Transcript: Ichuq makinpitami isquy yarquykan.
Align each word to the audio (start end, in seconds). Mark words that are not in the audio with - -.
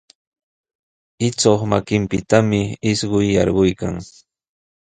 Ichuq 1.27 1.61
makinpitami 1.71 2.61
isquy 2.91 3.27
yarquykan. 3.35 3.95